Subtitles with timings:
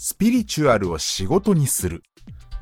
[0.00, 2.04] スピリチュアルを仕事にする。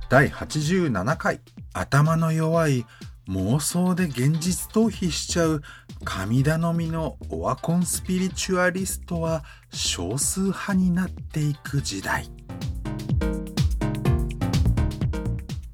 [0.08, 1.40] 第87回。
[1.74, 2.86] 頭の弱い
[3.28, 5.60] 妄想で現実逃避しちゃう
[6.02, 12.30] 神頼みのオワコンスピリチュアリストは少数派になっていく時代。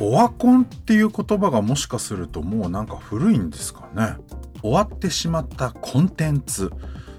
[0.00, 4.16] オワコンっていう言葉がもしかするともうなんか古いんですかね。
[4.62, 6.72] 終わってしまったコンテンツ。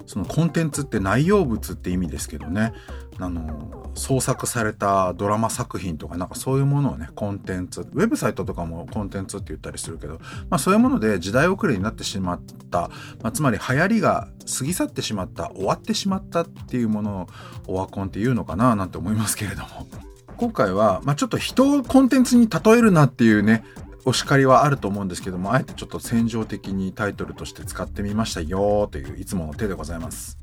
[0.05, 2.73] そのコンテンツって内容物って意味ですけどね。
[3.19, 10.19] あの創作されたドラマ作品とかなんかそういうものをねコンテンツウェブサイトとかもコンテンツって言ったりするけど、
[10.49, 12.41] まあ、そういうもので時代遅れになってしまっ
[12.71, 12.89] た、
[13.21, 14.27] まあ、つまり流行りが
[14.57, 17.27] 過ぎ去ってしまった終わってしまったっていうもの
[17.67, 19.87] をオワコンっていうのかななんて思いますけれども。
[20.35, 23.63] 今回は、まあ、ちょっと人をコンテンツに例えるなっていうね
[24.03, 30.37] お叱りはあると思うんですけどもあえてちょっと戦場的にタイトルとして使ってみましたよといういつもの手でございます。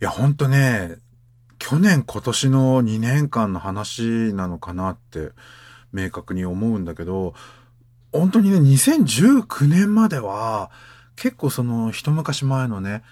[0.00, 0.96] いやほんとね
[1.58, 5.30] 去年今年の2年間の話なのかなって
[5.92, 7.34] 明確に思うんだけど
[8.12, 10.70] 本当にね2019年までは
[11.16, 13.02] 結構その一昔前のね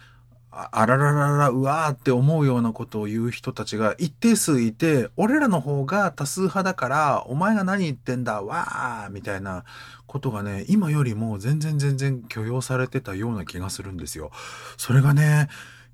[0.73, 9.65] あらららら、うわーって思うようなことを言う人たちが一定数いて、俺らの方が多数派だから、お前が何言ってんだ、わーみたいな
[10.07, 14.31] ことがね、今よりも全然全然許容されてたような気がするんですよ。
[14.79, 15.49] それがね、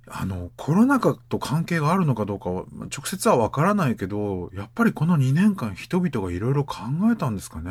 [0.08, 2.64] あの、コロナ禍と関係があるのかどうかは、
[2.95, 6.78] 直接はわからないけど、やっぱりこの2年間人々がいろいろ考
[7.12, 7.70] えたんですかね。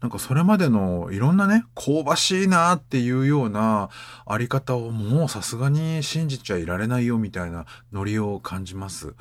[0.00, 3.88] なんかそれまでのいろんなね、香ばしいなっていうような
[4.26, 9.14] あり方をもうさすがに信じちゃいられないよみたいなノリを感じます。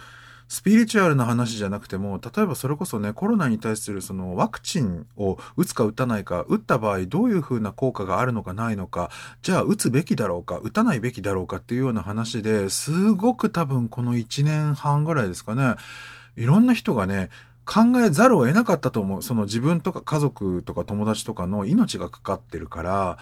[0.48, 9.10] スピリチュアルな話じゃなくても、例えばそれこそね、コロナに対するそのワクチンを打つか打たないか、打った場合どういう風な効果があるのかないのか、
[9.42, 15.76] じゃあ打つべきだろうか、打たないべきだろうかっていうような話ですごく多分この1年半ぐらいですかね、
[16.36, 17.30] いろんな人がね、
[17.66, 19.24] 考えざるを得なかったと思う。
[19.24, 23.18] その自分とか家族とか友達とかの命がかかってるから、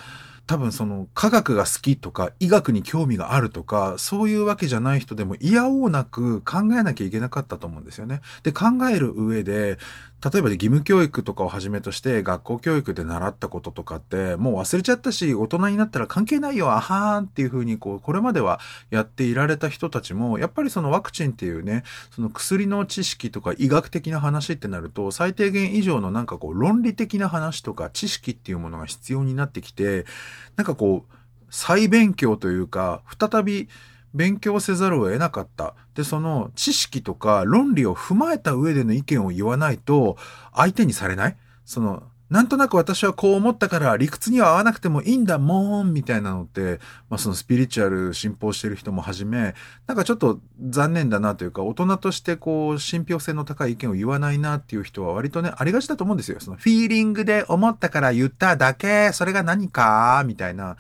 [0.46, 8.22] 多分その科学が好きとか医学に興味があるとかそういうわけじゃない人でも嫌おうなく考えなきゃいけなかったと思うんですよね。
[8.44, 9.78] で考える上で
[10.24, 30.06] 例えば義務教育とかをはじめとして学校教育で習ったこととかってもう忘れちゃったし大人になったら関係ないよあはーんっていうふうにこうこれまではやっていられた人たちもやっぱりそのワクチンっていうねその薬の知識とか医学的な話ってなると最低限以上のなんかこう論理的な話とか知識っていうものが必要になってきて
[30.56, 31.16] なんかこう
[31.50, 33.70] 再勉強というか再び
[34.14, 35.74] 勉強せざるを得なかった。
[35.96, 40.18] で、その知識とか論理を踏まえた上での意見を言わないと
[40.54, 46.80] 相手にされないその、なんとなく私はこう思ったから理屈には合わなくてもいいんだもんみたいなのって、
[47.10, 49.54] まあそのスピリチュアル信奉してる人もはじめ、
[49.86, 56.40] なんかちょっと残念だなというか、大人としてこう、信憑性の高い意見を言わないなっていう人は割とね、ありがちだと思うんですよ。
[56.40, 60.78] そのフィーリングで思ったから言っただけ、それが何かみたいな。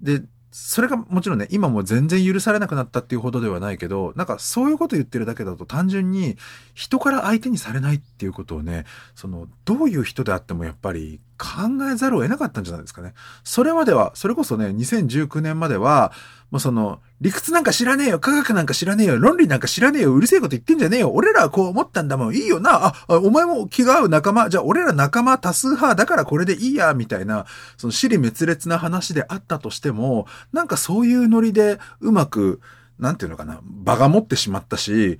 [0.00, 0.22] で、
[0.60, 6.36] それがもちろんね、今も全然許されなくなったっていうほどではないけど、なんかそういうこと言ってるだけだと単純に
[6.74, 13.14] 人から相手にされないっていうことをね、その、どういう人であってもやっぱり考えざるを得なかったんじゃないですかね。
[13.44, 16.12] それまでは、それこそね、2019年までは、
[16.50, 32.60] もうその、理屈なんか知らねえよ、科学なんか知らねえよ、論理なんか知らねえよ、うるせえこと言ってんじゃねえよ、俺らはこう思ったんだもん、いいよな、あ、お前も気が合う仲間、じゃあ俺ら仲間多数派だからこれでいいや、みたいな、その死に滅裂な話であったとしても、なんかそういうノリでうまく、
[32.98, 35.18] なんていうのかな、場が持ってしまったし、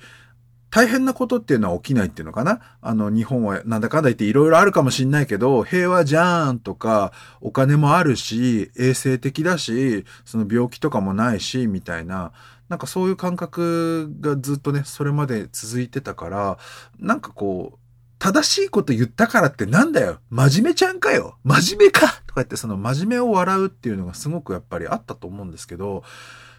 [0.70, 2.60] 大変なことっていうのは起きないっていうのかな？
[2.82, 12.32] あの、日本はなんだかんだ言っていろいろあるかもしんないけど、平和じゃーんとか、お金もあるし、衛生的だし、その病気とかもないし、みたいな、
[12.68, 16.58] なんかそういう感覚がずっとね、それまで続いてたから、
[16.98, 17.78] なんかこう、
[18.18, 20.18] 正しいこと言ったからってなんだよ？
[20.28, 21.36] 真面目ちゃんかよ？
[21.44, 22.00] 真面目か？
[22.26, 26.02] とか言ってその真面目を笑うっていうのがすごくやっぱりあったと思うんですけど、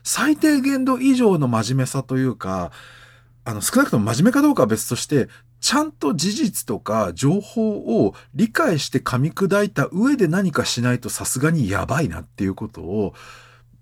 [0.01, 2.71] 最低限度以上の真面目さというか、
[3.49, 5.27] あの、少なくとも真面目かどうかは別として、
[5.59, 13.15] ちゃんと事実とか情報を理解して噛み砕いた上で何かしないとさすがにやばいなっていうことを、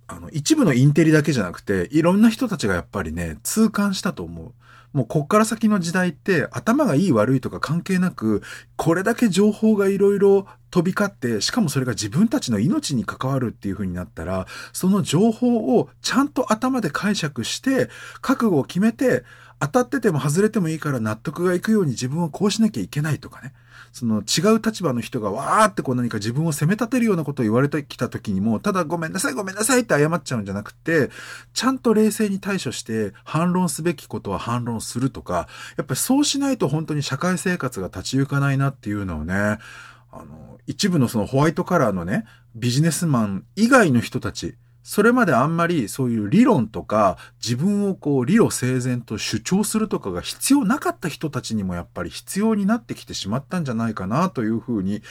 [0.07, 4.53] あの、一部のインテリだけじゃなくて、いろんな人たちがやっぱりね、痛感したと思う。
[4.93, 8.41] もうこっから先の時代って頭がいい悪いとか関係なく、
[8.77, 17.89] これだけ情報がいろいろ飛び交って、しかもそれが自分たちの命に関わるっていう風になったら、その情報をちゃんと頭で解釈して、
[18.21, 19.23] 覚悟を決めて、
[19.59, 23.53] 当たってても外れてもいいから納得がいくように自分をこうしなきゃいけないとかね。
[23.93, 31.09] その違う立場の人がわーってこう何か自分を責め立てるようなことを言われてきた時にも、ただごめんなさいごめんなさいって謝っちゃうんじゃなくて、
[31.53, 39.57] ちゃんと冷静に対処して反論すべきことは反論するとか、やっぱりそうしないと本当に社会生活が立ち行かないなっていうのをね、あ
[40.11, 42.25] の、一部のそのホワイトカラーのね、
[42.55, 44.57] ビジネスマン以外の人たち、
[44.87, 55.01] それまであんまりそういう理論とか自分をこう理路整然と主張するとかが必要なかった人たちにもやっぱり必要になってきてしまったんじゃないかなというふうに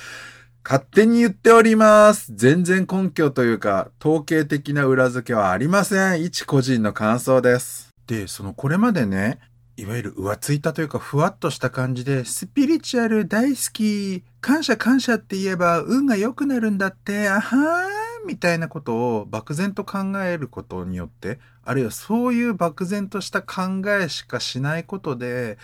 [0.65, 2.33] 勝手に言っております。
[2.35, 6.25] 全然根拠というか統計的な裏付けはありません。
[6.25, 7.93] 一個人の感想です。
[8.07, 9.41] で、そのこれまでね、
[9.77, 17.96] いわゆる浮ついたというかふわっとした感じで、スピリチュアル大好き、感謝感謝って言えば運が良くなるんだって、あはー
[18.27, 25.59] みたいなことを漠然と考えることによって、あるいはそういう漠然とした考えしかしないことで、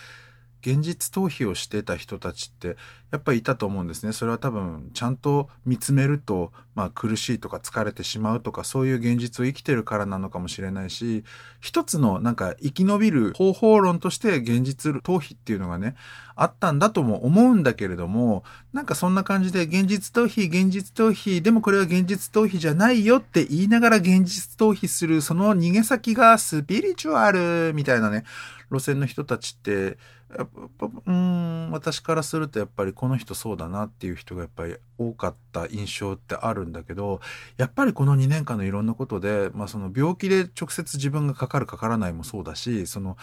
[0.65, 2.77] 現実逃避をしてた人たちって
[3.11, 4.11] やっぱりいたと思うんですね。
[4.11, 11.23] それは多分ちゃんと見つめると、まあ、苦しいとか疲れてしまうとかそういう現実を生きてるからなのかもしれないし
[11.59, 15.95] 一つのなんか生き延びる方法論として現実逃避っていうのがね
[16.35, 18.43] あったんだとも思うんだけれども
[18.73, 28.23] なんかそんな感じで現実逃避現実逃避でもこれは現実逃避じゃないよって言いながら現実逃避するその逃げ先がスピリチュアルみたいなね
[28.71, 29.97] 路線の人たちって
[30.37, 37.21] やっぱうん私からするとやっぱりこの人そうだなっていう人がやっぱり多かった印象ってあるんだけど
[37.57, 43.17] やっぱりこの2年間のいろんなことで、まあ、その病気で直接自分がかかるかからないもそうだしその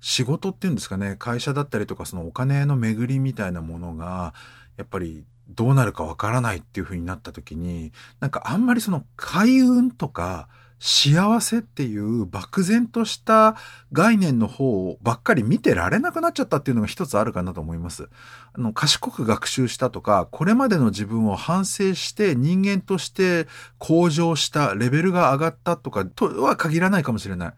[0.00, 4.34] 仕事っていうんですかね会社だったりとかそのお金の巡りみたいなものが
[4.76, 10.48] やっぱりどうなるかわからないっていう風になった時になんかあんまりその開運とか
[10.82, 13.54] 幸せっていう漠然とした
[13.92, 18.08] 概念の方ばっかり見てられなくなっちゃったっていうのが一つあるかなと思います。
[18.54, 23.46] あの、賢く学習したとか、これまでの自分を反省して人間として
[23.78, 27.54] 向上したレベルが上がったとかとは限らないかもしれない。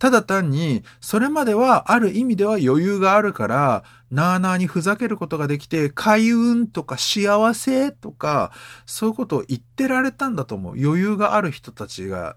[0.00, 8.52] ただ単に、それまではある意味では余裕があるから、なーなーにふざけることができて、開運とか幸せとか、
[8.84, 10.72] そういうことを言ってられたんだと思う。
[10.72, 12.36] 余裕がある人たちが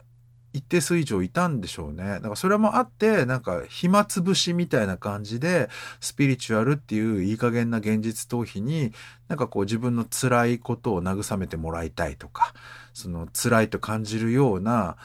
[0.54, 2.04] 一定数以上いたんでしょうね。
[2.04, 5.70] だからそれもあって、なんか暇つぶしみたいな感じで、
[6.00, 8.92] スピリチュアルっていういい加減な現実逃避に、
[9.28, 12.54] なんかこう自分の辛いことを慰めてもらいたいとか、
[12.94, 14.98] その辛いと感じるような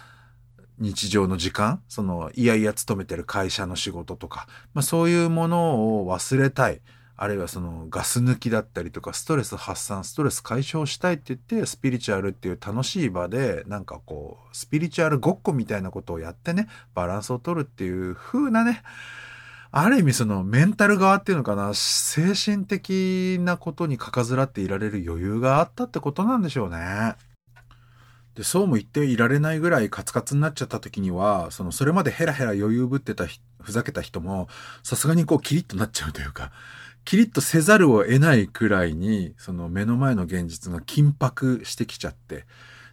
[0.78, 6.80] 日常の時間、そのいやいや勤めてる会社の仕事とか、まあそういうものを忘れたい。
[7.18, 18.82] あるいはそのガス抜きだったりとかストレス発散ストレス解消したいって言ってスピリチュアルっていう楽しい場でなんかこうスピリチュアルごっこみたいなことをやってねバランスを取るっていう風なね
[19.70, 27.14] ある意味そのメンタル側っていうのかな精神的なことにかかずらっていられる余裕があったってことなんでしょうね。
[28.36, 33.24] で、そうも言っていられないぐらいカツカツになっちゃった時には、その、それまでヘラヘラ余裕ぶってた、
[33.60, 34.48] ふざけた人も、
[34.82, 36.52] さすがにこうキリッとなっちゃうというか、
[37.06, 42.44] キリッとせざるを得ないくらいに、その目の前の現実が緊迫してきちゃって、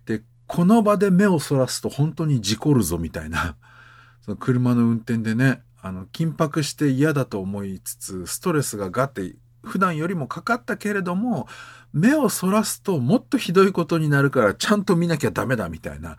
[0.06, 3.58] で、この場で目をそらすと本当に事故るぞみたいな、
[4.22, 11.48] その車の運転でね、あの、緊迫して嫌だと思いつつ、ストレスがガッて普段よりもかかったけれども、
[11.92, 16.18] 目をそらすともっとひどいことになるからちゃんと見なきゃダメだみたいな、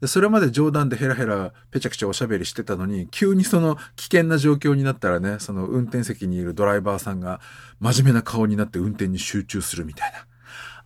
[0.00, 7.40] で、それまで冗談でヘラヘラペチャクチャおしゃべりしてたのに、急にその危険な状況になったらね、その運転席にいるドライバーさんが
[7.80, 10.26] 真面目な顔になって運転に集中するみたいな。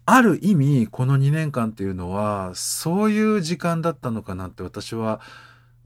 [0.07, 5.21] ある意味、この2年間っていうのは、そういう時間だったのかなって私は、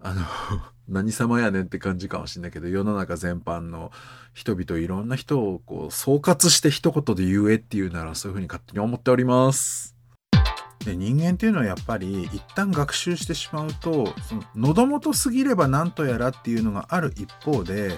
[0.03, 0.23] あの
[0.87, 3.91] 何様やねんって感じかもしれないけど、世の中全般の
[4.35, 9.94] 人々いろんな人をこう総括して一言で言えっていうならそういうふうに勝手に思っております。
[10.85, 17.93] で人間っていうのはやっぱり一旦学習してしまうとその喉元すぎれば何とやらっていうのがある一方で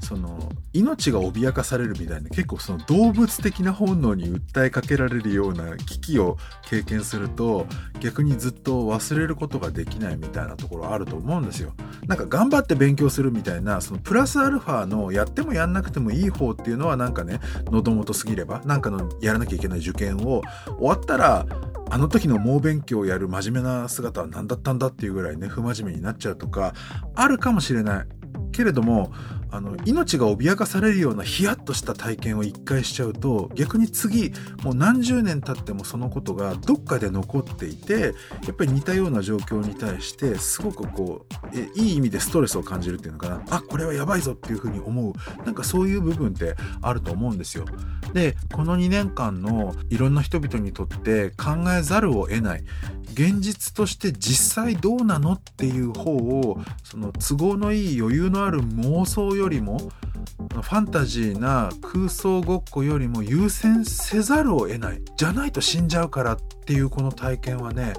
[0.00, 7.66] その命が脅かされるみたいな結構その動物的な本能に訴えかけられるような危機を経験すると
[8.00, 11.72] 逆にずっと忘れることができないみたいなところあると思うんですよ。
[12.06, 20.42] なんか頑張って勉強するみたいなそのプラスアルファのやってもやんなくてもいい方っていうのはなんかね喉元すぎればなんかのやらなきゃいけない受験を
[20.78, 21.46] 終わったら
[21.90, 26.74] あの時の猛勉強をやる真面目な姿は何だったんだっていうぐらいね不真面目になっちゃうとか
[27.14, 28.06] あるかもしれない
[28.52, 29.12] けれども
[29.50, 38.14] あの命が脅かされるようなヒヤッとした体験を一回しちゃうと逆に次もう何十年経ってもそのことがどっかで残っていて
[38.46, 47.64] やっぱり似たような状況に対してすごくこうえいい意味でストレスを感じるっていうのかなあこれはやばいぞっていうふうに思うなんかそういう部分ってあると思うんですよ。
[48.12, 52.64] でこの2年間のいろんな人々にとって考えざるを得ない
[53.12, 59.90] 現実として実際どうなのっていう方をその都合のいい余裕のある妄想よりも
[60.38, 67.94] ファンタジーな空想ごっこよりも優先せざるを得ないじゃないと死んじゃうからっていうこの体験はね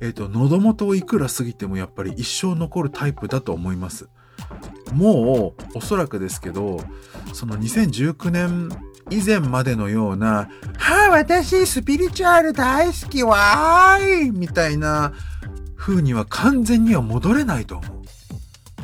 [0.00, 4.08] え、ー、と喉元をいくら過ぎてもやっぱり一生残るタイプだと思います
[4.92, 6.80] もうおそらくですけど
[7.32, 8.68] その2019年
[9.10, 15.12] 以前までのような「はあ私スピリチュアル大好きわーい!」みたいな
[15.76, 17.97] 風には完全には戻れないと思う。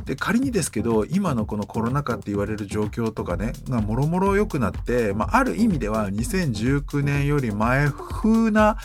[0.05, 8.77] で仮にですけど今のこのコロナ禍って言われる状況とかねがもろもろ良くなって、まあ、ある意味では2019年より前風な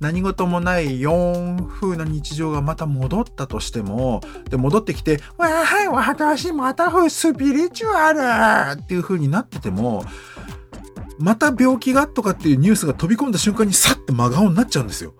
[0.00, 10.04] 何事もない4風な日常がまた戻ったとしても、で、戻ってきて、わはい、私またスピリチュアルっていう風になってても、
[11.18, 15.14] また病気がとかっていうニュースが飛び込んだ瞬間にさっと真顔になっちゃうんですよ。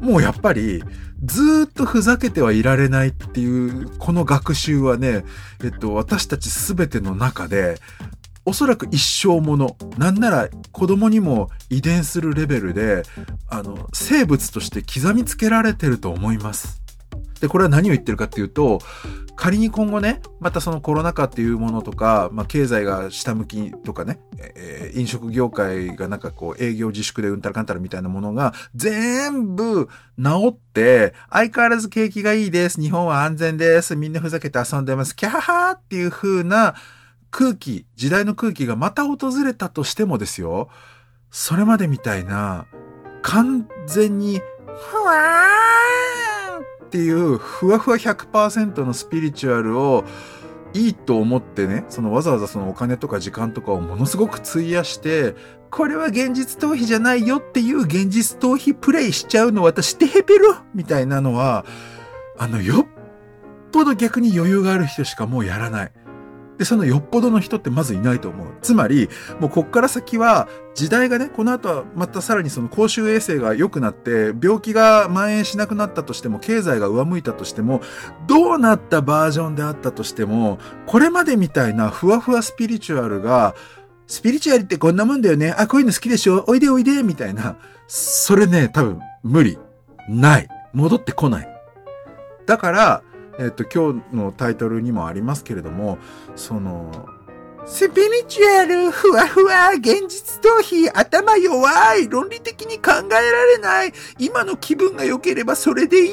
[0.00, 0.82] もうやっぱり、
[1.22, 5.24] ずっとふざけてはいられないっていう、この学習はね、
[5.62, 7.78] えっと、私たちすべての中で、
[8.44, 13.04] おそらく一生もの、なんなら子供にも遺伝するレベルで、
[13.48, 16.82] あの、生物として刻みつけられてると思います。
[17.40, 18.80] で、これは何を言ってるかっていうと、
[19.36, 29.88] 仮に今後ね、またそのコロナ禍っていうものとか、まあ、経済が下向きとかね、えー、飲食業界がなんかこう営業自粛でうんたらかんたらみたいなものが全部
[30.22, 32.80] 治って、相変わらず景気がいいです。
[32.80, 33.96] 日本は安全です。
[33.96, 35.16] みんなふざけて遊んでます。
[35.16, 36.74] キャハハーっていう風な
[37.30, 40.68] 空気、時代の空気がまた訪れたとしてもですよ、
[41.30, 42.66] それまでみたいな、
[43.22, 45.81] 完全に、ふわー
[46.92, 50.04] っていうふわふわ100%のスピリチュアルを
[50.74, 55.34] いいと思ってね、そのわざわざそのお金とか時間とかをものすごく費やして、
[55.70, 61.64] これは現実逃避じゃないよっていう現実逃避プレイしちゃうの私てヘペロみたいなのは、
[62.38, 62.86] あの、よっ
[63.72, 65.92] ぽど逆に余裕がある人しかもうやらない。
[66.58, 68.46] で、そのよっぽどの人ってまずいないと思う。
[68.60, 69.08] つまり、
[69.40, 77.80] もうこっから先は、時代がね、この後はまたさらにその公衆衛生が良くなって、病気が蔓延しなくなったとしても、経済が上向いたとしても、
[78.26, 83.54] どうなったバージョンであったとしても、これまでみたいなふわふわスピリチュアルが、
[84.06, 85.54] スピリチュアルってこんなもんだよね。
[85.56, 87.56] あ、こういうの好きでしょおいでおいでみたいな。
[87.86, 89.58] それね、多分無理。
[90.08, 90.48] ない。
[90.72, 91.48] 戻ってこない。
[92.46, 93.02] だから、
[93.42, 95.98] えっと、今日のタイトルにもありますけれども、
[96.36, 97.06] その、
[97.66, 106.08] スピリチュアル、ふわふわ、現実逃避、頭弱い、論理的に考えられない、今の気分が良ければそれでい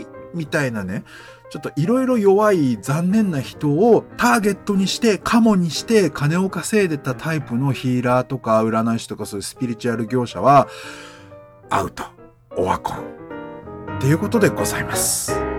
[0.00, 1.04] い、みたいなね。
[1.50, 10.68] ちょっといろいろ弱い残念な人をターゲットにして、カモにして金を稼いでたタイプのヒーラーとか占い師とかそういうスピリチュアル業者は、
[11.68, 12.04] アウト、
[12.56, 12.98] オワコン。
[13.98, 15.49] っていうことでございます。